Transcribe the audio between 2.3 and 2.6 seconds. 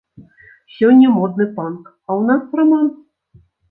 нас